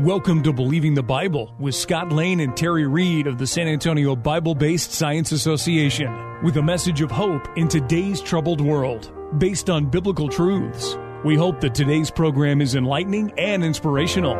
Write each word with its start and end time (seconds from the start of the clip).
Welcome 0.00 0.42
to 0.44 0.52
Believing 0.54 0.94
the 0.94 1.02
Bible 1.02 1.54
with 1.58 1.74
Scott 1.74 2.10
Lane 2.10 2.40
and 2.40 2.56
Terry 2.56 2.86
Reed 2.86 3.26
of 3.26 3.36
the 3.36 3.46
San 3.46 3.68
Antonio 3.68 4.16
Bible 4.16 4.54
Based 4.54 4.92
Science 4.92 5.30
Association 5.30 6.42
with 6.42 6.56
a 6.56 6.62
message 6.62 7.02
of 7.02 7.10
hope 7.10 7.46
in 7.58 7.68
today's 7.68 8.22
troubled 8.22 8.62
world 8.62 9.12
based 9.36 9.68
on 9.68 9.90
biblical 9.90 10.30
truths. 10.30 10.96
We 11.22 11.36
hope 11.36 11.60
that 11.60 11.74
today's 11.74 12.10
program 12.10 12.62
is 12.62 12.76
enlightening 12.76 13.34
and 13.36 13.62
inspirational. 13.62 14.36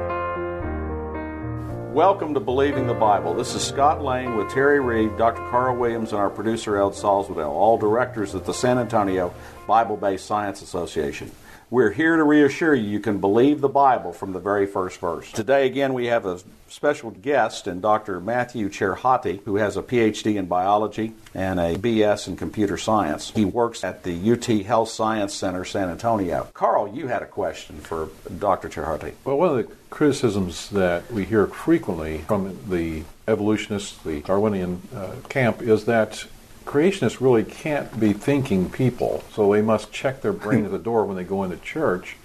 Welcome 1.92 2.32
to 2.32 2.40
Believing 2.40 2.86
the 2.86 2.94
Bible. 2.94 3.34
This 3.34 3.54
is 3.54 3.62
Scott 3.62 4.02
Lane 4.02 4.36
with 4.36 4.48
Terry 4.48 4.80
Reed, 4.80 5.18
Dr. 5.18 5.46
Carl 5.50 5.76
Williams, 5.76 6.12
and 6.12 6.22
our 6.22 6.30
producer 6.30 6.78
Ed 6.78 6.94
Salzwedel, 6.94 7.50
all 7.50 7.76
directors 7.76 8.34
at 8.34 8.46
the 8.46 8.54
San 8.54 8.78
Antonio 8.78 9.34
Bible 9.66 9.98
Based 9.98 10.24
Science 10.24 10.62
Association. 10.62 11.30
We're 11.70 11.92
here 11.92 12.16
to 12.16 12.24
reassure 12.24 12.74
you 12.74 12.88
you 12.88 12.98
can 12.98 13.20
believe 13.20 13.60
the 13.60 13.68
Bible 13.68 14.12
from 14.12 14.32
the 14.32 14.40
very 14.40 14.66
first 14.66 14.98
verse. 14.98 15.30
Today, 15.30 15.68
again, 15.68 15.94
we 15.94 16.06
have 16.06 16.26
a 16.26 16.40
special 16.66 17.12
guest 17.12 17.68
in 17.68 17.80
Dr. 17.80 18.18
Matthew 18.18 18.68
Cserhati, 18.68 19.40
who 19.44 19.54
has 19.54 19.76
a 19.76 19.82
PhD 19.82 20.34
in 20.34 20.46
biology 20.46 21.12
and 21.32 21.60
a 21.60 21.76
BS 21.76 22.26
in 22.26 22.36
computer 22.36 22.76
science. 22.76 23.30
He 23.30 23.44
works 23.44 23.84
at 23.84 24.02
the 24.02 24.32
UT 24.32 24.46
Health 24.66 24.88
Science 24.88 25.32
Center, 25.32 25.64
San 25.64 25.90
Antonio. 25.90 26.48
Carl, 26.54 26.92
you 26.92 27.06
had 27.06 27.22
a 27.22 27.26
question 27.26 27.78
for 27.78 28.08
Dr. 28.40 28.68
Cserhati. 28.68 29.12
Well, 29.24 29.38
one 29.38 29.50
of 29.50 29.56
the 29.56 29.72
criticisms 29.90 30.70
that 30.70 31.08
we 31.12 31.24
hear 31.24 31.46
frequently 31.46 32.18
from 32.18 32.58
the 32.68 33.04
evolutionists, 33.28 33.96
the 34.02 34.22
Darwinian 34.22 34.82
uh, 34.92 35.12
camp, 35.28 35.62
is 35.62 35.84
that 35.84 36.24
creationists 36.64 37.20
really 37.20 37.44
can't 37.44 37.98
be 37.98 38.12
thinking 38.12 38.70
people, 38.70 39.24
so 39.32 39.52
they 39.52 39.62
must 39.62 39.92
check 39.92 40.20
their 40.20 40.32
brain 40.32 40.64
at 40.64 40.70
the 40.70 40.78
door 40.78 41.04
when 41.04 41.16
they 41.16 41.24
go 41.24 41.42
into 41.42 41.56
church 41.56 42.16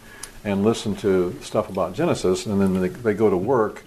and 0.43 0.63
listen 0.63 0.95
to 0.97 1.35
stuff 1.41 1.69
about 1.69 1.93
Genesis, 1.93 2.45
and 2.45 2.61
then 2.61 2.79
they, 2.79 2.89
they 2.89 3.13
go 3.13 3.29
to 3.29 3.37
work. 3.37 3.83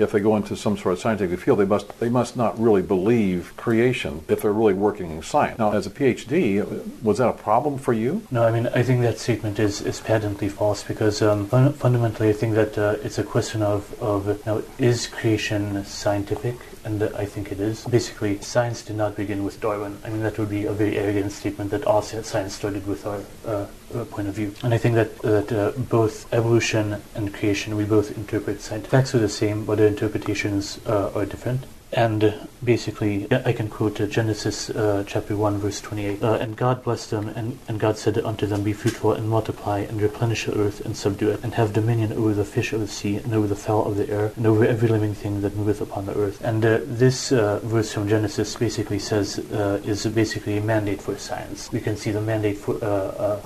If 0.00 0.12
they 0.12 0.20
go 0.20 0.36
into 0.36 0.56
some 0.56 0.76
sort 0.76 0.94
of 0.94 1.00
scientific 1.00 1.38
field, 1.40 1.58
they 1.58 1.64
must 1.64 1.98
they 2.00 2.08
must 2.08 2.36
not 2.36 2.58
really 2.58 2.82
believe 2.82 3.52
creation 3.56 4.24
if 4.28 4.42
they're 4.42 4.52
really 4.52 4.74
working 4.74 5.10
in 5.10 5.22
science. 5.22 5.58
Now, 5.58 5.72
as 5.72 5.86
a 5.86 5.90
PhD, 5.90 6.64
was 7.02 7.18
that 7.18 7.28
a 7.28 7.32
problem 7.32 7.78
for 7.78 7.92
you? 7.92 8.22
No, 8.30 8.44
I 8.44 8.50
mean 8.50 8.66
I 8.68 8.82
think 8.82 9.02
that 9.02 9.18
statement 9.18 9.58
is, 9.58 9.80
is 9.82 10.00
patently 10.00 10.48
false 10.48 10.82
because 10.82 11.22
um, 11.22 11.46
fun- 11.46 11.72
fundamentally 11.72 12.28
I 12.30 12.32
think 12.32 12.54
that 12.54 12.78
uh, 12.78 12.96
it's 13.02 13.18
a 13.18 13.24
question 13.24 13.62
of 13.62 13.80
of 14.02 14.44
now 14.46 14.62
is 14.78 15.06
creation 15.06 15.84
scientific 15.84 16.56
and 16.84 17.02
I 17.02 17.26
think 17.26 17.52
it 17.52 17.60
is. 17.60 17.84
Basically, 17.84 18.40
science 18.40 18.82
did 18.82 18.96
not 18.96 19.16
begin 19.16 19.44
with 19.44 19.60
Darwin. 19.60 19.98
I 20.04 20.08
mean, 20.08 20.22
that 20.22 20.38
would 20.38 20.48
be 20.48 20.64
a 20.64 20.72
very 20.72 20.98
arrogant 20.98 21.32
statement 21.32 21.70
that 21.70 21.84
all 21.84 22.02
science 22.02 22.54
started 22.54 22.86
with 22.86 23.06
our 23.06 23.20
uh, 23.46 23.66
uh, 23.94 24.04
point 24.04 24.28
of 24.28 24.34
view. 24.34 24.54
And 24.62 24.74
I 24.74 24.78
think 24.78 24.94
that 24.94 25.18
that 25.22 25.52
uh, 25.52 25.72
both 25.76 26.32
evolution 26.32 27.02
and 27.14 27.32
creation, 27.32 27.76
we 27.76 27.84
both 27.84 28.16
interpret 28.16 28.60
scientific 28.60 28.90
facts 28.90 29.14
are 29.14 29.18
the 29.18 29.28
same, 29.28 29.64
but 29.64 29.78
their 29.78 29.88
interpretations 29.88 30.80
uh, 30.86 31.12
are 31.14 31.26
different. 31.26 31.64
And 31.92 32.22
uh, 32.22 32.32
basically, 32.62 33.26
I 33.32 33.52
can 33.52 33.68
quote 33.68 34.00
uh, 34.00 34.06
Genesis 34.06 34.70
uh, 34.70 35.04
chapter 35.06 35.36
1, 35.36 35.58
verse 35.58 35.80
28. 35.80 36.22
Uh, 36.22 36.34
and 36.34 36.56
God 36.56 36.84
blessed 36.84 37.10
them, 37.10 37.28
and, 37.28 37.58
and 37.68 37.80
God 37.80 37.98
said 37.98 38.16
unto 38.18 38.46
them, 38.46 38.62
Be 38.62 38.72
fruitful 38.72 39.12
and 39.12 39.28
multiply, 39.28 39.80
and 39.80 40.00
replenish 40.00 40.44
the 40.44 40.56
earth, 40.56 40.84
and 40.84 40.96
subdue 40.96 41.30
it, 41.30 41.42
and 41.42 41.54
have 41.54 41.72
dominion 41.72 42.12
over 42.12 42.32
the 42.32 42.44
fish 42.44 42.72
of 42.72 42.80
the 42.80 42.86
sea, 42.86 43.16
and 43.16 43.34
over 43.34 43.46
the 43.46 43.56
fowl 43.56 43.86
of 43.86 43.96
the 43.96 44.08
air, 44.08 44.32
and 44.36 44.46
over 44.46 44.64
every 44.64 44.88
living 44.88 45.14
thing 45.14 45.40
that 45.40 45.56
moveth 45.56 45.80
upon 45.80 46.06
the 46.06 46.16
earth. 46.16 46.40
And 46.44 46.64
uh, 46.64 46.80
this 46.84 47.32
uh, 47.32 47.58
verse 47.64 47.92
from 47.92 48.08
Genesis 48.08 48.54
basically 48.54 48.98
says, 48.98 49.38
is 49.38 50.06
basically 50.06 50.58
a 50.58 50.60
mandate 50.60 51.02
for 51.02 51.16
science. 51.18 51.72
We 51.72 51.80
can 51.80 51.96
see 51.96 52.10
the 52.10 52.20
mandate 52.20 52.58
for 52.58 52.74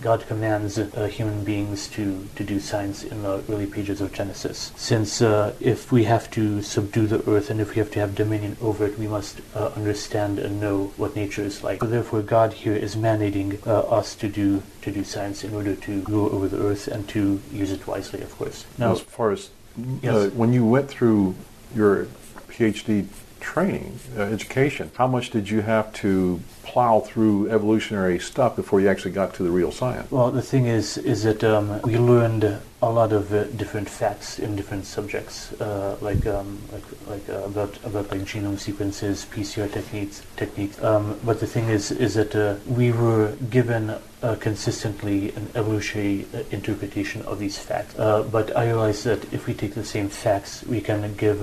God 0.01 0.27
commands 0.27 0.77
human 0.77 1.45
beings 1.45 1.89
to, 1.89 2.27
to 2.37 2.45
do 2.45 2.61
science 2.61 3.05
in 3.05 3.23
the 3.23 3.43
early 3.49 3.67
pages 3.67 4.01
of 4.01 4.13
Genesis. 4.13 4.73
Since 4.77 5.23
if 5.23 5.91
we 5.91 6.05
have 6.05 6.31
to 6.33 6.63
subdue 6.63 7.07
the 7.07 7.29
earth, 7.31 7.51
and 7.51 7.61
if 7.61 7.71
we 7.71 7.77
have 7.77 7.91
to 7.93 8.01
have 8.01 8.15
dominion, 8.15 8.34
dominion 8.35 8.57
over 8.61 8.87
it, 8.87 8.99
we 8.99 9.07
must 9.07 9.41
uh, 9.55 9.67
understand 9.77 10.39
and 10.39 10.61
know 10.61 10.93
what 10.97 11.17
nature 11.17 11.43
is 11.43 11.63
like. 11.63 11.81
So 11.81 11.87
therefore, 11.87 12.23
God 12.23 12.53
here 12.53 12.75
is 12.75 12.97
mandating 12.97 13.65
uh, 13.67 13.81
us 13.81 14.15
to 14.17 14.29
do 14.29 14.63
to 14.83 14.91
do 14.91 15.05
science 15.05 15.45
in 15.45 15.55
order 15.55 15.75
to 15.75 16.03
rule 16.03 16.35
over 16.35 16.49
the 16.49 16.61
earth 16.61 16.89
and 16.89 17.09
to 17.11 17.41
use 17.53 17.71
it 17.71 17.87
wisely, 17.87 18.23
of 18.23 18.37
course. 18.37 18.67
Now, 18.79 18.93
as 18.93 19.01
far 19.01 19.31
as 19.31 19.51
yes. 20.03 20.15
uh, 20.15 20.31
when 20.35 20.53
you 20.53 20.65
went 20.67 20.89
through 20.89 21.35
your 21.75 22.07
PhD 22.49 23.07
training, 23.45 24.01
uh, 24.17 24.23
education, 24.23 24.91
how 24.97 25.07
much 25.07 25.29
did 25.31 25.51
you 25.51 25.61
have 25.61 25.93
to 25.93 26.41
plow 26.63 26.99
through 26.99 27.51
evolutionary 27.51 28.19
stuff 28.19 28.57
before 28.57 28.81
you 28.81 28.89
actually 28.89 29.13
got 29.13 29.35
to 29.35 29.43
the 29.43 29.51
real 29.51 29.71
science? 29.71 30.11
Well, 30.11 30.31
the 30.31 30.43
thing 30.43 30.65
is, 30.67 30.97
is 30.97 31.25
that 31.25 31.45
um, 31.45 31.81
we 31.83 31.99
learned 31.99 32.45
a 32.83 32.91
lot 32.91 33.13
of 33.13 33.33
uh, 33.33 33.45
different 33.63 33.89
facts 33.89 34.39
in 34.39 34.57
different 34.57 34.87
subjects, 34.87 35.53
uh, 35.61 35.97
like 36.01 36.27
um, 36.27 36.59
like 36.73 36.89
like 37.07 37.29
uh, 37.29 37.51
about 37.51 37.73
about 37.85 38.11
like 38.11 38.23
genome 38.23 38.59
sequences, 38.59 39.27
PCR 39.35 39.71
techniques 39.71 40.23
techniques. 40.37 40.83
Um, 40.83 41.19
but 41.25 41.39
the 41.39 41.47
thing 41.47 41.69
is, 41.69 41.93
is 41.93 42.15
that 42.15 42.35
uh, 42.35 42.57
we 42.67 42.93
were 42.93 43.37
given 43.51 43.91
uh, 43.91 44.01
consistently 44.41 45.33
an 45.37 45.47
evolutionary 45.55 46.27
uh, 46.35 46.43
interpretation 46.51 47.23
of 47.23 47.39
these 47.39 47.59
facts. 47.59 47.95
but 48.37 48.57
I 48.57 48.65
realized 48.73 49.05
that 49.05 49.21
if 49.33 49.47
we 49.47 49.53
take 49.55 49.75
the 49.75 49.89
same 49.97 50.09
facts, 50.09 50.65
we 50.67 50.81
can 50.81 51.15
give 51.15 51.41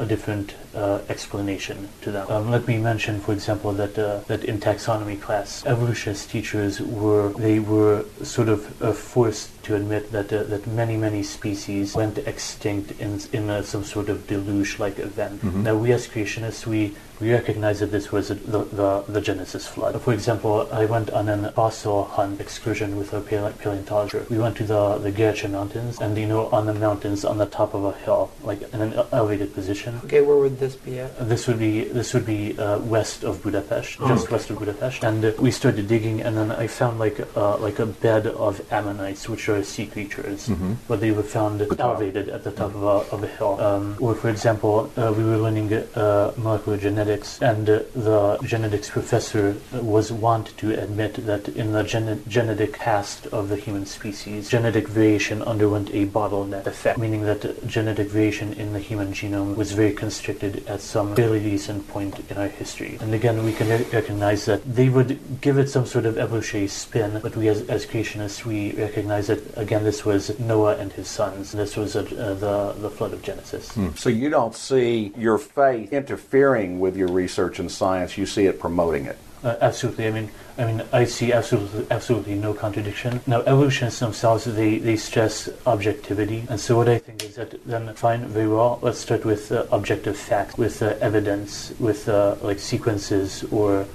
a 0.00 0.06
different 0.06 0.54
uh, 0.74 1.00
explanation 1.08 1.88
to 2.00 2.10
them. 2.10 2.26
Um, 2.30 2.50
let 2.50 2.66
me 2.66 2.78
mention, 2.78 3.20
for 3.20 3.32
example, 3.32 3.72
that 3.74 3.98
uh, 3.98 4.20
that 4.26 4.44
in 4.44 4.58
taxonomy 4.58 5.20
class, 5.20 5.64
evolutionist 5.66 6.30
teachers 6.30 6.80
were 6.80 7.28
they 7.34 7.58
were 7.60 8.04
sort 8.22 8.48
of 8.48 8.60
uh, 8.82 8.92
forced 8.92 9.50
to 9.64 9.76
admit 9.76 10.10
that 10.12 10.32
uh, 10.32 10.42
that 10.44 10.66
many 10.66 10.96
many 10.96 11.22
species 11.22 11.94
went 11.94 12.16
extinct 12.18 12.98
in 12.98 13.20
in 13.32 13.62
some 13.62 13.84
sort 13.84 14.08
of 14.08 14.26
deluge-like 14.26 14.98
event. 14.98 15.42
Mm-hmm. 15.42 15.62
Now 15.64 15.76
we 15.76 15.92
as 15.92 16.08
creationists 16.08 16.66
we 16.66 16.96
we 17.20 17.32
recognize 17.32 17.80
that 17.80 17.90
this 17.90 18.10
was 18.10 18.28
the, 18.28 18.34
the, 18.34 19.04
the, 19.06 19.20
Genesis 19.20 19.66
flood. 19.66 20.00
For 20.00 20.14
example, 20.14 20.66
I 20.72 20.86
went 20.86 21.10
on 21.10 21.28
an 21.28 21.52
fossil 21.52 22.04
hunt 22.04 22.40
excursion 22.40 22.96
with 22.96 23.12
a 23.12 23.20
paleontologist. 23.20 24.30
We 24.30 24.38
went 24.38 24.56
to 24.56 24.64
the, 24.64 24.96
the 24.98 25.12
Gerecse 25.12 25.48
Mountains, 25.50 26.00
and 26.00 26.16
you 26.16 26.26
know, 26.26 26.48
on 26.48 26.66
the 26.66 26.74
mountains, 26.74 27.24
on 27.24 27.36
the 27.36 27.46
top 27.46 27.74
of 27.74 27.84
a 27.84 27.92
hill, 27.92 28.30
like 28.42 28.62
in 28.72 28.80
an 28.80 28.94
elevated 29.12 29.52
position. 29.52 30.00
Okay, 30.04 30.22
where 30.22 30.36
would 30.36 30.58
this 30.58 30.76
be 30.76 31.00
at? 31.00 31.28
This 31.28 31.46
would 31.46 31.58
be 31.58 31.84
this 31.84 32.14
would 32.14 32.24
be 32.24 32.58
uh, 32.58 32.78
west 32.78 33.24
of 33.24 33.42
Budapest, 33.42 33.98
oh, 34.00 34.08
just 34.08 34.24
okay. 34.24 34.34
west 34.34 34.50
of 34.50 34.58
Budapest. 34.58 35.04
And 35.04 35.24
uh, 35.24 35.32
we 35.38 35.50
started 35.50 35.86
digging, 35.88 36.22
and 36.22 36.36
then 36.36 36.50
I 36.50 36.66
found 36.66 36.98
like 36.98 37.20
uh, 37.36 37.58
like 37.58 37.78
a 37.78 37.86
bed 37.86 38.26
of 38.26 38.60
ammonites, 38.72 39.28
which 39.28 39.48
are 39.48 39.62
sea 39.62 39.86
creatures, 39.86 40.48
mm-hmm. 40.48 40.74
but 40.88 41.00
they 41.00 41.10
were 41.10 41.22
found 41.22 41.60
elevated 41.78 42.30
at 42.30 42.44
the 42.44 42.50
top 42.50 42.70
mm-hmm. 42.70 42.84
of, 42.84 43.12
a, 43.12 43.14
of 43.14 43.22
a 43.24 43.26
hill. 43.26 43.60
Um, 43.60 43.96
or, 44.00 44.14
for 44.14 44.30
example, 44.30 44.90
uh, 44.96 45.12
we 45.16 45.24
were 45.24 45.36
learning 45.36 45.72
uh, 45.72 46.32
molecular 46.36 46.78
genetics 46.78 47.09
genetics, 47.10 47.42
and 47.42 47.68
uh, 47.68 47.82
the 47.94 48.38
genetics 48.46 48.90
professor 48.90 49.56
was 49.72 50.12
wont 50.12 50.56
to 50.58 50.70
admit 50.80 51.14
that 51.26 51.48
in 51.48 51.72
the 51.72 51.82
gen- 51.82 52.22
genetic 52.28 52.74
past 52.74 53.26
of 53.28 53.48
the 53.48 53.56
human 53.56 53.86
species, 53.86 54.48
genetic 54.48 54.88
variation 54.88 55.42
underwent 55.42 55.90
a 55.90 56.06
bottleneck 56.06 56.66
effect, 56.66 56.98
meaning 56.98 57.22
that 57.22 57.66
genetic 57.66 58.08
variation 58.08 58.52
in 58.54 58.72
the 58.72 58.78
human 58.78 59.12
genome 59.12 59.56
was 59.56 59.72
very 59.72 59.92
constricted 59.92 60.66
at 60.66 60.80
some 60.80 61.14
fairly 61.16 61.40
recent 61.40 61.86
point 61.88 62.18
in 62.30 62.36
our 62.36 62.48
history. 62.48 62.98
And 63.00 63.14
again, 63.14 63.44
we 63.44 63.52
can 63.52 63.68
re- 63.68 63.86
recognize 63.92 64.44
that 64.46 64.62
they 64.64 64.88
would 64.88 65.40
give 65.40 65.58
it 65.58 65.68
some 65.68 65.86
sort 65.86 66.06
of 66.06 66.18
evolutionary 66.18 66.68
spin, 66.68 67.20
but 67.22 67.36
we 67.36 67.48
as, 67.48 67.62
as 67.68 67.86
creationists, 67.86 68.44
we 68.44 68.72
recognize 68.72 69.26
that, 69.28 69.40
again, 69.56 69.84
this 69.84 70.04
was 70.04 70.38
Noah 70.38 70.76
and 70.76 70.92
his 70.92 71.08
sons. 71.08 71.52
This 71.52 71.76
was 71.76 71.96
uh, 71.96 72.02
the, 72.02 72.74
the 72.78 72.90
flood 72.90 73.12
of 73.12 73.22
Genesis. 73.22 73.72
Hmm. 73.72 73.90
So 73.94 74.08
you 74.08 74.30
don't 74.30 74.54
see 74.54 75.12
your 75.16 75.38
faith 75.38 75.92
interfering 75.92 76.78
with 76.80 76.96
your 77.00 77.08
research 77.08 77.58
and 77.58 77.70
science, 77.70 78.16
you 78.16 78.26
see 78.26 78.46
it 78.46 78.60
promoting 78.60 79.06
it. 79.06 79.18
Uh, 79.42 79.56
absolutely. 79.62 80.06
I 80.06 80.10
mean, 80.10 80.30
I 80.58 80.64
mean, 80.66 80.82
I 80.92 81.04
see 81.04 81.32
absolutely, 81.32 81.86
absolutely 81.90 82.34
no 82.34 82.52
contradiction. 82.52 83.20
Now, 83.26 83.40
evolutionists 83.40 84.00
themselves 84.00 84.44
they, 84.44 84.76
they 84.76 84.96
stress 84.96 85.48
objectivity, 85.64 86.44
and 86.50 86.60
so 86.60 86.76
what 86.76 86.88
I 86.88 86.98
think 86.98 87.24
is 87.24 87.36
that 87.36 87.64
then 87.64 87.92
fine, 87.94 88.26
very 88.26 88.48
well. 88.48 88.78
Let's 88.82 88.98
start 88.98 89.24
with 89.24 89.50
uh, 89.50 89.64
objective 89.72 90.18
facts, 90.18 90.58
with 90.58 90.82
uh, 90.82 90.94
evidence, 91.00 91.72
with 91.78 92.06
uh, 92.08 92.36
like 92.42 92.58
sequences 92.58 93.44
or 93.50 93.86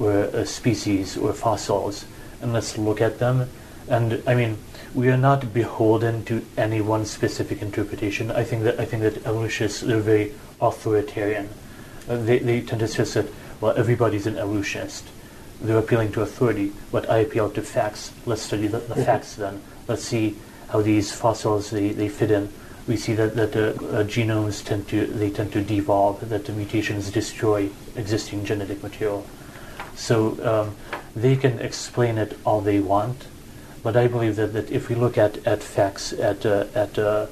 or 0.00 0.12
uh, 0.12 0.44
species 0.44 1.18
or 1.18 1.34
fossils, 1.34 2.06
and 2.40 2.54
let's 2.54 2.78
look 2.78 3.02
at 3.02 3.18
them. 3.18 3.50
And 3.88 4.22
I 4.26 4.34
mean, 4.34 4.56
we 4.94 5.10
are 5.10 5.18
not 5.18 5.52
beholden 5.52 6.24
to 6.24 6.42
any 6.56 6.80
one 6.80 7.04
specific 7.04 7.60
interpretation. 7.60 8.30
I 8.30 8.44
think 8.44 8.62
that 8.62 8.80
I 8.80 8.86
think 8.86 9.02
that 9.02 9.18
evolutionists 9.26 9.82
are 9.82 10.00
very 10.00 10.32
authoritarian 10.62 11.50
they, 12.06 12.38
they 12.38 12.60
tend 12.60 12.80
to 12.80 12.88
suggest 12.88 13.14
that, 13.14 13.26
well, 13.60 13.74
everybody's 13.76 14.26
an 14.26 14.36
evolutionist. 14.36 15.04
They're 15.60 15.78
appealing 15.78 16.12
to 16.12 16.22
authority, 16.22 16.72
but 16.92 17.08
I 17.08 17.18
appeal 17.18 17.50
to 17.50 17.62
facts. 17.62 18.12
Let's 18.26 18.42
study 18.42 18.66
the, 18.66 18.78
the 18.78 18.94
mm-hmm. 18.94 19.04
facts 19.04 19.36
then. 19.36 19.62
Let's 19.88 20.04
see 20.04 20.36
how 20.68 20.82
these 20.82 21.12
fossils, 21.12 21.70
they, 21.70 21.90
they 21.90 22.08
fit 22.08 22.30
in. 22.30 22.52
We 22.86 22.96
see 22.96 23.14
that, 23.14 23.34
that 23.36 23.56
uh, 23.56 23.60
uh, 23.86 24.04
genomes 24.04 24.62
tend 24.62 24.88
to, 24.88 25.06
they 25.06 25.30
tend 25.30 25.52
to 25.52 25.62
devolve, 25.62 26.28
that 26.28 26.44
the 26.44 26.52
mutations 26.52 27.10
destroy 27.10 27.70
existing 27.96 28.44
genetic 28.44 28.82
material. 28.82 29.26
So 29.94 30.36
um, 30.44 30.76
they 31.16 31.36
can 31.36 31.60
explain 31.60 32.18
it 32.18 32.36
all 32.44 32.60
they 32.60 32.80
want, 32.80 33.26
but 33.82 33.96
I 33.96 34.08
believe 34.08 34.36
that, 34.36 34.52
that 34.52 34.70
if 34.70 34.88
we 34.88 34.96
look 34.96 35.16
at, 35.16 35.46
at 35.46 35.62
facts, 35.62 36.12
at, 36.12 36.44
uh, 36.44 36.66
at 36.74 36.98
uh, 36.98 37.26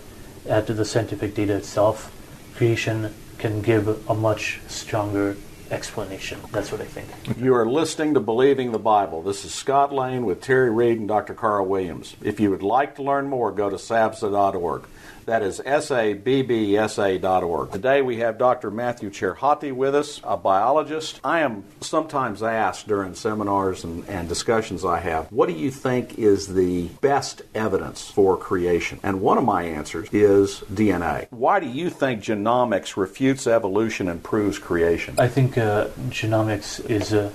add 0.48 0.66
the 0.66 0.84
scientific 0.84 1.34
data 1.34 1.56
itself, 1.56 2.10
creation 2.54 3.12
can 3.42 3.60
give 3.60 4.08
a 4.08 4.14
much 4.14 4.60
stronger 4.68 5.36
explanation. 5.68 6.38
That's 6.52 6.70
what 6.70 6.80
I 6.80 6.84
think. 6.84 7.08
You 7.36 7.56
are 7.56 7.66
listening 7.66 8.14
to 8.14 8.20
Believing 8.20 8.70
the 8.70 8.78
Bible. 8.78 9.20
This 9.20 9.44
is 9.44 9.52
Scott 9.52 9.92
Lane 9.92 10.24
with 10.24 10.40
Terry 10.40 10.70
Reed 10.70 11.00
and 11.00 11.08
Dr. 11.08 11.34
Carl 11.34 11.66
Williams. 11.66 12.14
If 12.22 12.38
you 12.38 12.50
would 12.50 12.62
like 12.62 12.94
to 12.96 13.02
learn 13.02 13.28
more, 13.28 13.50
go 13.50 13.68
to 13.68 13.74
sabsa.org. 13.74 14.84
That 15.26 15.42
is 15.42 15.60
sabsa.org. 15.60 17.70
Today 17.70 18.02
we 18.02 18.16
have 18.18 18.38
Dr. 18.38 18.70
Matthew 18.70 19.10
Cserhati 19.10 19.72
with 19.72 19.94
us, 19.94 20.20
a 20.24 20.36
biologist. 20.36 21.20
I 21.22 21.40
am 21.40 21.64
sometimes 21.80 22.42
asked 22.42 22.88
during 22.88 23.14
seminars 23.14 23.84
and, 23.84 24.08
and 24.08 24.28
discussions 24.28 24.84
I 24.84 25.00
have, 25.00 25.30
what 25.30 25.48
do 25.48 25.54
you 25.54 25.70
think 25.70 26.18
is 26.18 26.48
the 26.48 26.88
best 27.00 27.42
evidence 27.54 28.10
for 28.10 28.36
creation? 28.36 28.98
And 29.02 29.20
one 29.20 29.38
of 29.38 29.44
my 29.44 29.62
answers 29.62 30.08
is 30.12 30.64
DNA. 30.72 31.28
Why 31.30 31.60
do 31.60 31.68
you 31.68 31.90
think 31.90 32.22
genomics 32.22 32.96
refutes 32.96 33.46
evolution 33.46 34.08
and 34.08 34.22
proves 34.22 34.58
creation? 34.58 35.14
I 35.18 35.28
think 35.28 35.56
uh, 35.56 35.88
genomics 36.08 36.84
is 36.90 37.14
uh, 37.14 37.30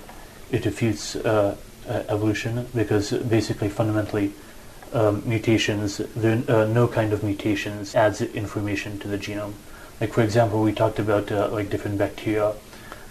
it 0.52 0.66
refutes 0.66 1.16
uh, 1.16 1.56
uh 1.88 2.04
evolution 2.10 2.68
because 2.75 3.12
basically 3.12 3.69
fundamentally 3.69 4.34
um, 4.94 5.24
mutations, 5.25 5.98
there, 6.16 6.44
uh, 6.48 6.66
no 6.66 6.88
kind 6.88 7.13
of 7.13 7.24
mutations 7.24 7.95
adds 7.95 8.22
information 8.22 9.00
to 9.00 9.07
the 9.07 9.18
genome. 9.18 9.54
Like 10.00 10.13
for 10.13 10.22
example, 10.22 10.62
we 10.62 10.74
talked 10.74 11.00
about 11.00 11.31
uh, 11.31 11.50
like 11.50 11.69
different 11.69 11.98
bacteria 11.98 12.54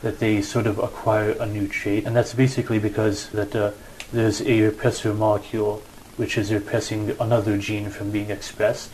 that 0.03 0.19
they 0.19 0.43
sort 0.43 0.67
of 0.67 0.79
acquire 0.79 1.31
a 1.31 1.47
new 1.47 1.67
trait, 1.69 2.05
and 2.05 2.15
that's 2.15 2.35
basically 2.35 2.79
because 2.79 3.29
that 3.31 3.55
uh, 3.57 3.73
there's 4.13 4.41
a 4.41 4.71
repressor 4.71 5.17
molecule 5.17 5.83
which 6.17 6.39
is 6.39 6.53
repressing 6.53 7.15
another 7.21 7.59
gene 7.59 7.91
from 7.91 8.11
being 8.11 8.31
expressed. 8.31 8.91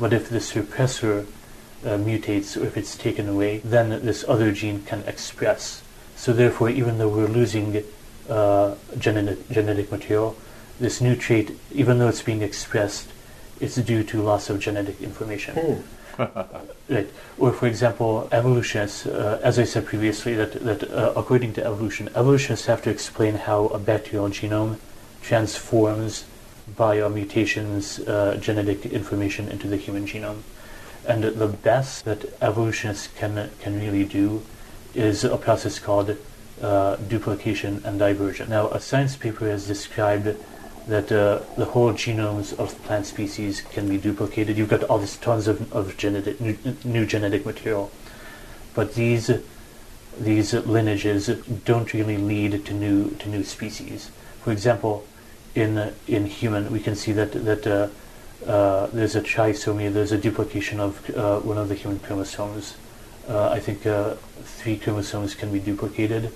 But 0.00 0.12
if 0.12 0.28
this 0.28 0.52
repressor 0.52 1.26
uh, 1.84 1.98
mutates 1.98 2.60
or 2.60 2.66
if 2.66 2.76
it's 2.76 2.96
taken 2.96 3.28
away, 3.28 3.58
then 3.58 3.90
this 4.04 4.24
other 4.26 4.50
gene 4.52 4.82
can 4.82 5.02
express. 5.06 5.82
So 6.16 6.32
therefore, 6.32 6.70
even 6.70 6.98
though 6.98 7.08
we're 7.08 7.28
losing 7.28 7.84
uh, 8.28 8.74
genetic, 8.98 9.48
genetic 9.50 9.92
material, 9.92 10.36
this 10.80 11.00
new 11.00 11.16
trait, 11.16 11.56
even 11.72 11.98
though 11.98 12.08
it's 12.08 12.22
being 12.22 12.42
expressed, 12.42 13.08
it's 13.60 13.76
due 13.76 14.02
to 14.04 14.22
loss 14.22 14.50
of 14.50 14.60
genetic 14.60 15.00
information. 15.00 15.54
Hmm. 15.54 15.80
right. 16.88 17.08
Or, 17.38 17.52
for 17.52 17.66
example, 17.66 18.28
evolutionists, 18.30 19.06
uh, 19.06 19.40
as 19.42 19.58
I 19.58 19.64
said 19.64 19.86
previously, 19.86 20.34
that, 20.34 20.52
that 20.52 20.90
uh, 20.90 21.12
according 21.16 21.54
to 21.54 21.64
evolution, 21.64 22.08
evolutionists 22.14 22.66
have 22.66 22.82
to 22.82 22.90
explain 22.90 23.34
how 23.34 23.66
a 23.66 23.78
bacterial 23.78 24.28
genome 24.28 24.78
transforms 25.22 26.24
via 26.66 27.08
mutations 27.08 28.00
uh, 28.00 28.36
genetic 28.40 28.86
information 28.86 29.48
into 29.48 29.66
the 29.66 29.76
human 29.76 30.06
genome. 30.06 30.42
And 31.06 31.24
the 31.24 31.48
best 31.48 32.04
that 32.06 32.24
evolutionists 32.40 33.08
can, 33.08 33.50
can 33.60 33.78
really 33.78 34.04
do 34.04 34.42
is 34.94 35.24
a 35.24 35.36
process 35.36 35.78
called 35.78 36.16
uh, 36.62 36.96
duplication 36.96 37.82
and 37.84 37.98
diversion. 37.98 38.48
Now, 38.48 38.68
a 38.68 38.80
science 38.80 39.16
paper 39.16 39.48
has 39.48 39.66
described 39.66 40.36
that 40.86 41.10
uh, 41.10 41.40
the 41.56 41.64
whole 41.64 41.92
genomes 41.92 42.52
of 42.58 42.80
plant 42.84 43.06
species 43.06 43.62
can 43.62 43.88
be 43.88 43.96
duplicated. 43.96 44.58
You've 44.58 44.68
got 44.68 44.84
all 44.84 44.98
these 44.98 45.16
tons 45.16 45.48
of, 45.48 45.72
of 45.72 45.96
genetic 45.96 46.40
new, 46.40 46.56
new 46.84 47.06
genetic 47.06 47.46
material, 47.46 47.90
but 48.74 48.94
these 48.94 49.30
these 50.18 50.54
lineages 50.54 51.26
don't 51.64 51.92
really 51.92 52.16
lead 52.16 52.64
to 52.66 52.74
new 52.74 53.10
to 53.12 53.28
new 53.28 53.42
species. 53.42 54.10
For 54.42 54.52
example, 54.52 55.06
in 55.54 55.92
in 56.06 56.26
human, 56.26 56.70
we 56.70 56.80
can 56.80 56.94
see 56.94 57.12
that 57.12 57.32
that 57.32 57.66
uh, 57.66 57.88
uh, 58.46 58.88
there's 58.88 59.16
a 59.16 59.22
trisomy, 59.22 59.90
there's 59.92 60.12
a 60.12 60.18
duplication 60.18 60.80
of 60.80 61.10
uh, 61.16 61.40
one 61.40 61.56
of 61.56 61.68
the 61.68 61.74
human 61.74 61.98
chromosomes. 62.00 62.76
Uh, 63.26 63.48
I 63.48 63.58
think 63.58 63.86
uh, 63.86 64.16
three 64.42 64.76
chromosomes 64.76 65.34
can 65.34 65.50
be 65.50 65.58
duplicated. 65.58 66.30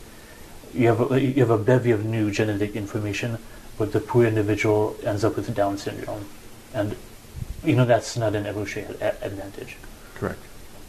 You 0.72 0.88
have 0.88 1.12
a, 1.12 1.20
you 1.20 1.34
have 1.40 1.50
a 1.50 1.58
bevy 1.58 1.90
of 1.90 2.06
new 2.06 2.30
genetic 2.30 2.74
information 2.76 3.38
but 3.78 3.92
the 3.92 4.00
poor 4.00 4.26
individual 4.26 4.96
ends 5.04 5.24
up 5.24 5.36
with 5.36 5.54
Down 5.54 5.78
syndrome. 5.78 6.26
And, 6.74 6.96
you 7.64 7.76
know, 7.76 7.84
that's 7.84 8.16
not 8.16 8.34
an 8.34 8.44
evolutionary 8.44 8.94
advantage. 9.00 9.76
Correct. 10.16 10.40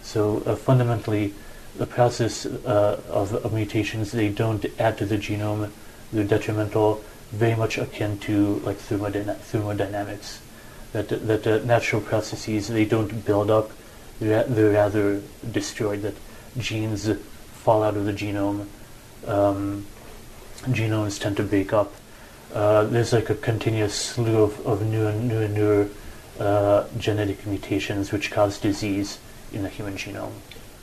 So 0.02 0.42
uh, 0.46 0.56
fundamentally, 0.56 1.34
the 1.78 1.86
process 1.86 2.46
uh, 2.46 3.00
of, 3.10 3.34
of, 3.34 3.54
mutations, 3.54 4.12
they 4.12 4.30
don't 4.30 4.66
add 4.80 4.98
to 4.98 5.06
the 5.06 5.18
genome. 5.18 5.70
They're 6.12 6.24
detrimental, 6.24 7.04
very 7.32 7.56
much 7.56 7.78
akin 7.78 8.18
to 8.20 8.56
like 8.66 8.78
thermodyna- 8.78 9.38
thermodynamics. 9.38 10.42
That, 10.92 11.10
that 11.10 11.46
uh, 11.46 11.60
natural 11.66 12.02
processes, 12.02 12.68
they 12.68 12.86
don't 12.86 13.24
build 13.24 13.52
up, 13.52 13.70
they're, 14.20 14.44
they're 14.44 14.72
rather 14.72 15.22
destroyed. 15.52 16.02
That 16.02 16.16
genes 16.58 17.08
fall 17.54 17.84
out 17.84 17.96
of 17.96 18.06
the 18.06 18.14
genome. 18.14 18.66
Um, 19.28 19.86
genomes 20.64 21.20
tend 21.20 21.38
to 21.38 21.44
break 21.44 21.72
up 21.72 21.94
uh, 22.54 22.84
there's 22.86 23.14
like 23.14 23.30
a 23.30 23.36
continuous 23.36 23.94
slew 23.94 24.44
of, 24.44 24.66
of 24.66 24.86
new 24.86 25.08
and 25.08 25.28
new 25.28 25.42
and 25.42 25.54
newer 25.54 25.90
uh, 26.40 26.88
genetic 26.98 27.46
mutations 27.46 28.12
which 28.12 28.32
cause 28.32 28.60
disease 28.60 29.20
in 29.52 29.64
the 29.64 29.70
human 29.70 29.96
genome. 29.96 30.32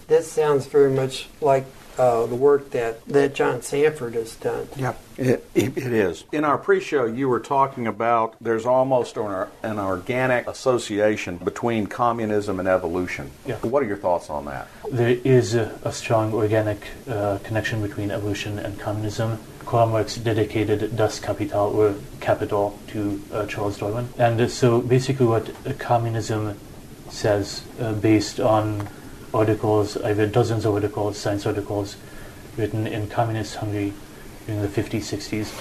This 0.07 0.31
sounds 0.31 0.67
very 0.67 0.91
much 0.91 1.29
like 1.41 1.67
uh, 1.99 2.27
the 2.27 2.35
work 2.35 2.71
that, 2.71 3.05
that 3.07 3.35
John 3.35 3.63
Sanford 3.63 4.15
has 4.15 4.37
done. 4.37 4.69
Yeah, 4.77 4.95
it, 5.17 5.49
it, 5.55 5.77
it 5.77 5.93
is. 5.93 6.25
In 6.31 6.45
our 6.45 6.59
pre 6.59 6.81
show, 6.81 7.07
you 7.07 7.29
were 7.29 7.41
talking 7.41 7.87
about 7.87 8.37
there's 8.41 8.67
almost 8.67 9.17
an, 9.17 9.49
an 9.63 9.79
organic 9.79 10.47
association 10.47 11.39
between 11.39 11.87
communism 11.87 12.61
and 12.61 12.69
evolution. 12.69 13.31
Yeah. 13.47 13.57
What 13.57 13.83
are 13.83 13.87
your 13.87 13.97
thoughts 13.97 14.31
on 14.31 14.45
that? 14.45 14.69
There 14.91 15.09
is 15.25 15.55
a, 15.55 15.79
a 15.85 15.93
strong 15.93 16.33
organic 16.35 16.87
uh, 17.09 17.39
connection 17.43 17.83
between 17.83 18.11
evolution 18.11 18.59
and 18.59 18.79
communism. 18.79 19.39
Karl 19.67 20.05
dedicated 20.23 20.97
Das 20.97 21.19
Kapital 21.19 21.75
or 21.75 21.97
Capital 22.21 22.79
to 22.89 23.21
uh, 23.33 23.47
Charles 23.47 23.79
Darwin. 23.79 24.09
And 24.17 24.51
so 24.51 24.81
basically, 24.81 25.27
what 25.27 25.51
communism 25.79 26.57
says, 27.11 27.63
uh, 27.81 27.93
based 27.93 28.39
on 28.41 28.89
articles, 29.35 29.97
I've 29.97 30.19
read 30.19 30.33
dozens 30.33 30.65
of 30.65 30.75
articles, 30.75 31.19
science 31.19 31.47
articles, 31.47 31.97
written 32.57 32.87
in 32.87 33.09
communist 33.09 33.57
Hungary 33.57 33.93
in 34.47 34.63
the 34.63 34.69
50s, 34.69 35.01
60s, 35.01 35.53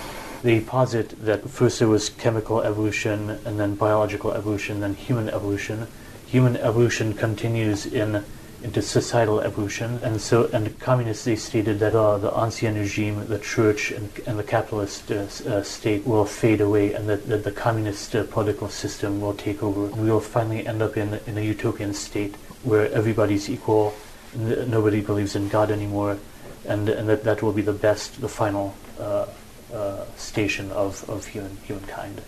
they 0.43 0.61
posit 0.61 1.25
that 1.25 1.49
first 1.49 1.79
there 1.79 1.87
was 1.87 2.09
chemical 2.09 2.61
evolution, 2.61 3.31
and 3.45 3.59
then 3.59 3.73
biological 3.73 4.31
evolution, 4.31 4.79
then 4.81 4.93
human 4.93 5.29
evolution. 5.29 5.87
Human 6.27 6.57
evolution 6.57 7.13
continues 7.13 7.85
in 7.87 8.23
into 8.65 8.81
societal 8.81 9.39
evolution, 9.41 9.99
and 10.01 10.19
so 10.19 10.49
and 10.51 10.77
communists 10.79 11.23
they 11.23 11.35
stated 11.35 11.77
that 11.79 11.93
uh, 11.93 12.17
the 12.17 12.31
ancien 12.33 12.73
regime, 12.75 13.23
the 13.27 13.37
church, 13.37 13.91
and, 13.91 14.09
and 14.25 14.39
the 14.39 14.43
capitalist 14.43 15.11
uh, 15.11 15.17
uh, 15.47 15.61
state 15.61 16.01
will 16.05 16.25
fade 16.25 16.61
away, 16.61 16.93
and 16.93 17.07
that, 17.07 17.27
that 17.27 17.43
the 17.43 17.51
communist 17.51 18.15
uh, 18.15 18.23
political 18.23 18.67
system 18.67 19.21
will 19.21 19.35
take 19.35 19.61
over. 19.61 19.85
And 19.85 20.01
we 20.01 20.09
will 20.09 20.19
finally 20.19 20.65
end 20.65 20.81
up 20.81 20.97
in 20.97 21.19
in 21.27 21.37
a 21.37 21.41
utopian 21.41 21.93
state 21.93 22.33
where 22.63 22.91
everybody's 22.91 23.47
equal, 23.49 23.93
nobody 24.33 25.01
believes 25.01 25.35
in 25.35 25.47
God 25.47 25.69
anymore, 25.69 26.17
and 26.65 26.89
and 26.89 27.07
that 27.07 27.23
that 27.23 27.43
will 27.43 27.53
be 27.53 27.61
the 27.61 27.79
best, 27.87 28.19
the 28.19 28.29
final 28.29 28.73
uh, 28.99 29.27
uh, 29.71 30.05
station 30.17 30.71
of, 30.71 31.07
of 31.07 31.27
human 31.27 31.57
humankind. 31.67 32.21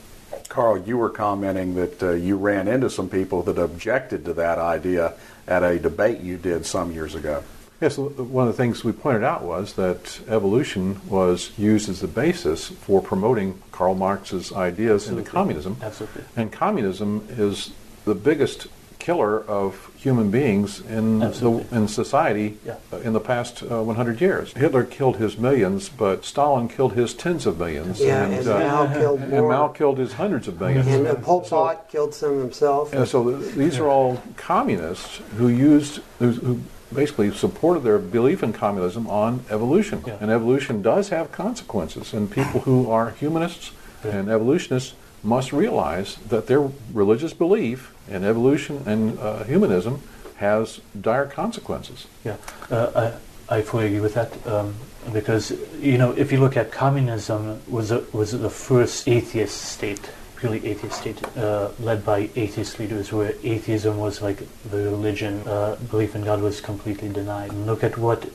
Carl, 0.58 0.80
you 0.80 0.98
were 0.98 1.12
commenting 1.12 1.76
that 1.76 2.02
uh, 2.02 2.14
you 2.14 2.36
ran 2.36 2.68
into 2.68 2.90
some 2.90 3.08
people 3.10 3.44
that 3.44 3.60
objected 3.60 4.26
to 4.26 4.34
that 4.34 4.58
idea 4.58 5.14
at 5.48 5.62
a 5.62 5.78
debate 5.78 6.22
you 6.22 6.36
did 6.36 6.66
some 6.66 6.92
years 6.92 7.14
ago. 7.14 7.44
Yes, 7.80 8.00
one 8.00 8.48
of 8.48 8.58
the 8.58 8.58
things 8.58 8.84
we 8.84 8.92
pointed 8.92 9.24
out 9.24 9.44
was 9.44 9.74
that 9.74 10.20
evolution 10.28 11.00
was 11.08 11.52
used 11.60 11.90
as 11.90 12.02
the 12.02 12.08
basis 12.08 12.70
for 12.70 13.04
promoting 13.04 13.62
Karl 13.72 13.94
Marx's 13.94 14.52
ideas 14.52 15.04
Absolutely. 15.04 15.20
into 15.20 15.32
communism. 15.32 15.78
Absolutely. 15.80 16.24
And 16.36 16.52
communism 16.52 17.28
is 17.30 17.70
the 18.06 18.16
biggest 18.16 18.66
killer 19.08 19.42
of 19.46 19.90
human 19.96 20.30
beings 20.30 20.82
in 20.82 21.20
the, 21.20 21.66
in 21.72 21.88
society 21.88 22.58
yeah. 22.66 22.76
uh, 22.92 22.98
in 22.98 23.14
the 23.14 23.22
past 23.22 23.64
uh, 23.64 23.82
100 23.82 24.20
years. 24.20 24.52
Hitler 24.52 24.84
killed 24.84 25.16
his 25.16 25.38
millions, 25.38 25.88
but 25.88 26.26
Stalin 26.26 26.68
killed 26.68 26.92
his 26.92 27.14
tens 27.14 27.46
of 27.46 27.58
millions. 27.58 28.02
Yeah, 28.02 28.26
and, 28.26 28.34
and 28.34 28.48
uh, 28.50 28.60
Mao 28.60 28.94
killed 28.94 29.20
more. 29.22 29.40
And 29.40 29.48
Mao 29.48 29.68
killed 29.70 29.98
his 29.98 30.12
hundreds 30.12 30.50
of 30.50 30.60
millions. 30.60 30.88
And 30.88 31.08
uh, 31.08 31.16
Pol 31.16 31.40
Pot 31.40 31.78
so, 31.78 31.82
killed 31.90 32.14
some 32.14 32.38
himself. 32.38 32.92
And 32.92 33.08
so 33.08 33.40
th- 33.40 33.56
these 33.56 33.78
are 33.78 33.88
all 33.88 34.22
communists 34.36 35.22
who 35.38 35.48
used 35.48 36.02
who, 36.20 36.32
who 36.32 36.60
basically 36.94 37.32
supported 37.32 37.84
their 37.84 38.00
belief 38.00 38.44
in 38.44 38.52
communism 38.52 39.08
on 39.08 39.46
evolution. 39.50 40.04
Yeah. 40.06 40.18
And 40.20 40.30
evolution 40.30 40.82
does 40.82 41.08
have 41.10 41.32
consequences. 41.32 42.14
And 42.14 42.30
people 42.30 42.60
who 42.60 42.92
are 42.92 43.12
humanists 43.12 43.72
yeah. 44.04 44.18
and 44.18 44.30
evolutionists 44.30 44.96
must 45.28 45.52
realize 45.52 46.16
that 46.30 46.48
their 46.48 46.72
religious 46.94 47.34
belief 47.34 47.94
in 48.08 48.24
evolution 48.24 48.82
and 48.86 49.20
uh, 49.20 49.44
humanism 49.44 50.02
has 50.38 50.80
dire 51.00 51.26
consequences. 51.26 52.08
Yeah, 52.24 52.38
uh, 52.72 53.14
I, 53.50 53.58
I 53.58 53.62
fully 53.62 53.88
agree 53.88 54.00
with 54.00 54.14
that 54.14 54.32
um, 54.48 54.76
because 55.12 55.52
you 55.82 55.98
know 55.98 56.12
if 56.14 56.32
you 56.32 56.40
look 56.40 56.56
at 56.56 56.72
communism 56.72 57.62
was 57.68 57.92
a, 57.92 58.06
was 58.14 58.32
the 58.32 58.50
first 58.50 59.08
atheist 59.08 59.62
state 59.62 60.10
purely 60.38 60.66
atheist 60.66 61.02
state 61.02 61.38
uh, 61.38 61.72
led 61.80 62.06
by 62.06 62.30
atheist 62.36 62.80
leaders, 62.80 63.12
where 63.12 63.34
atheism 63.44 63.98
was 63.98 64.22
like 64.22 64.38
the 64.70 64.78
religion, 64.78 65.42
uh, 65.48 65.76
belief 65.90 66.16
in 66.16 66.24
God 66.24 66.42
was 66.42 66.62
completely 66.62 67.10
denied. 67.10 67.52
And 67.52 67.66
look 67.66 67.84
at 67.84 67.98
what 67.98 68.30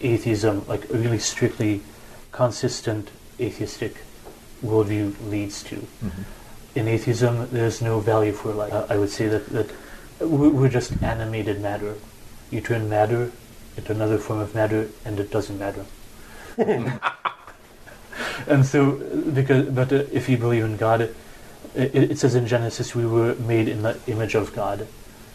atheism, 0.00 0.66
like 0.66 0.84
really 0.90 1.20
strictly 1.20 1.80
consistent 2.32 3.10
atheistic 3.40 4.02
worldview, 4.62 5.14
leads 5.30 5.62
to. 5.64 5.76
Mm-hmm. 5.76 6.22
In 6.74 6.88
atheism, 6.88 7.48
there's 7.50 7.82
no 7.82 8.00
value 8.00 8.32
for 8.32 8.52
life. 8.52 8.72
Uh, 8.72 8.86
I 8.88 8.96
would 8.96 9.10
say 9.10 9.28
that, 9.28 9.46
that 9.46 9.70
we're 10.20 10.68
just 10.68 11.02
animated 11.02 11.60
matter. 11.60 11.94
You 12.50 12.60
turn 12.60 12.88
matter 12.88 13.32
into 13.76 13.92
another 13.92 14.18
form 14.18 14.40
of 14.40 14.54
matter, 14.54 14.88
and 15.04 15.18
it 15.18 15.30
doesn't 15.30 15.58
matter. 15.58 15.84
and 18.46 18.66
so, 18.66 18.92
because 19.32 19.68
but 19.70 19.92
uh, 19.92 20.04
if 20.12 20.28
you 20.28 20.36
believe 20.36 20.64
in 20.64 20.76
God, 20.76 21.02
it, 21.02 21.14
it, 21.74 22.18
says 22.18 22.34
in 22.34 22.46
Genesis 22.46 22.94
we 22.94 23.06
were 23.06 23.34
made 23.36 23.68
in 23.68 23.82
the 23.82 23.98
image 24.06 24.34
of 24.34 24.52
God, 24.54 24.86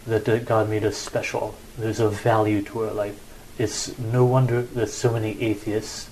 that 0.06 0.28
uh, 0.28 0.40
God 0.40 0.70
made 0.70 0.84
us 0.84 0.98
special. 0.98 1.56
There's 1.78 2.00
a 2.00 2.10
value 2.10 2.62
to 2.64 2.84
our 2.84 2.94
life. 2.94 3.20
It's 3.58 3.98
no 3.98 4.26
wonder 4.26 4.62
that 4.62 4.90
so 4.90 5.14
many 5.14 5.42
atheists 5.42 6.10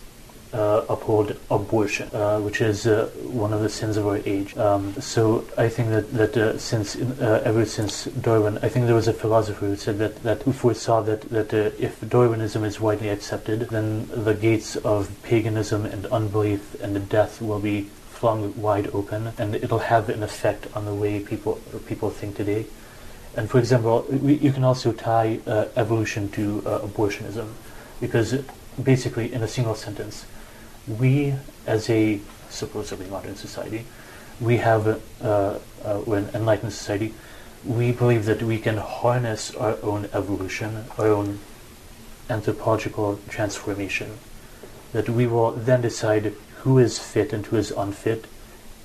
uh, 0.54 0.86
uphold 0.90 1.38
abortion, 1.50 2.10
uh, 2.14 2.40
which 2.40 2.62
is 2.62 2.86
uh, 2.86 3.10
one 3.24 3.54
of 3.54 3.62
the 3.62 3.70
sins 3.70 3.98
of 3.98 4.06
our 4.06 4.20
age. 4.26 4.56
Um, 4.58 4.94
so 5.00 5.46
I 5.58 5.70
think 5.70 5.90
that 5.90 6.12
that 6.12 6.38
uh, 6.38 6.58
since 6.58 6.96
uh, 6.96 7.42
ever 7.46 7.66
since 7.66 8.06
Darwin, 8.06 8.58
I 8.62 8.70
think 8.70 8.86
there 8.86 8.96
was 8.96 9.08
a 9.08 9.14
philosopher 9.14 9.68
who 9.68 9.76
said 9.76 9.98
that 10.00 10.24
that 10.24 10.42
who 10.44 10.52
foresaw 10.52 11.02
that 11.04 11.22
that 11.30 11.54
uh, 11.54 11.72
if 11.80 12.02
Darwinism 12.08 12.64
is 12.64 12.80
widely 12.80 13.10
accepted, 13.10 13.70
then 13.70 14.08
the 14.12 14.34
gates 14.34 14.76
of 14.78 15.10
paganism 15.24 15.86
and 15.86 16.06
unbelief 16.08 16.76
and 16.82 16.96
the 16.96 17.00
death 17.00 17.42
will 17.42 17.60
be 17.60 17.90
flung 18.10 18.54
wide 18.62 18.88
open, 18.94 19.34
and 19.38 19.56
it'll 19.56 19.80
have 19.80 20.10
an 20.10 20.22
effect 20.22 20.68
on 20.76 20.86
the 20.86 20.94
way 20.94 21.20
people 21.20 21.60
people 21.88 22.10
think 22.10 22.36
today. 22.36 22.66
And 23.38 23.50
for 23.50 23.60
example, 23.60 24.06
we, 24.10 24.34
you 24.36 24.52
can 24.52 24.66
also 24.66 24.92
tie 24.92 25.40
evolution 25.78 26.30
to 26.32 26.62
abortionism, 26.66 27.48
because 28.02 28.44
basically 28.84 29.32
in 29.32 29.42
a 29.42 29.48
single 29.48 29.76
sentence 29.76 30.26
we, 30.88 31.36
as 31.66 31.90
a 31.90 32.20
supposedly 32.50 33.08
modern 33.08 33.36
society, 33.36 33.86
we 34.40 34.58
have, 34.58 35.02
uh, 35.22 35.60
uh, 35.86 36.02
an 36.08 36.30
enlightened 36.34 36.74
society, 36.74 37.14
we 37.64 37.92
believe 37.92 38.26
that 38.26 38.42
we 38.42 38.58
can 38.58 38.78
harness 38.78 39.54
our 39.56 39.78
own 39.84 40.10
evolution, 40.14 40.86
our 40.98 41.08
own 41.08 41.40
anthropological 42.30 43.20
transformation, 43.30 44.18
that 44.94 45.10
we 45.10 45.28
will 45.28 45.52
then 45.52 45.82
decide 45.82 46.34
who 46.62 46.80
is 46.80 46.98
fit 46.98 47.34
and 47.34 47.46
who 47.48 47.58
is 47.58 47.72
unfit, 47.72 48.26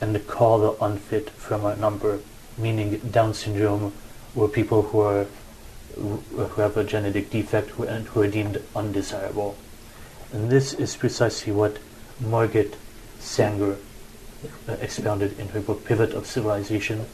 and 0.01 0.27
call 0.27 0.59
the 0.59 0.85
unfit 0.85 1.31
from 1.31 1.65
our 1.65 1.77
number, 1.77 2.21
meaning 2.59 2.99
Down 2.99 3.33
syndrome 3.33 3.93
or 4.35 4.49
people 4.49 4.83
who 4.83 5.01
are 5.01 5.27
who 5.95 6.21
have 6.57 6.77
a 6.77 6.85
genetic 6.85 7.31
defect 7.31 7.79
and 7.79 8.07
who 8.09 8.21
are 8.21 8.29
deemed 8.29 8.63
undesirable. 8.75 9.57
And 10.33 10.51
this 10.51 10.73
is 10.75 10.97
precisely 10.97 11.53
what 11.53 11.79
Margaret 12.21 12.77
Sanger 13.19 13.77
uh, 14.69 14.73
expounded 14.81 15.39
in 15.39 15.49
her 15.49 15.61
book 15.61 15.85
Pivot 15.85 16.13
of 16.13 16.27
Civilization, 16.27 17.07